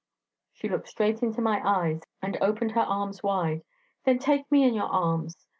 She 0.51 0.67
looked 0.67 0.87
straight 0.87 1.21
into 1.21 1.41
my 1.43 1.61
eyes, 1.63 2.01
and 2.23 2.35
opened 2.41 2.71
her 2.71 2.81
arms 2.81 3.21
wide. 3.21 3.61
'Then 4.03 4.17
take 4.17 4.51
me 4.51 4.63
in 4.67 4.73
your 4.73 4.89
arms.' 4.91 5.45